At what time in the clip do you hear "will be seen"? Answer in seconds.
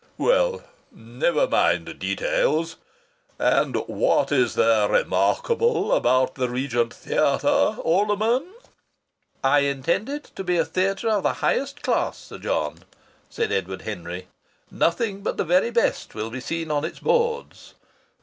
16.15-16.71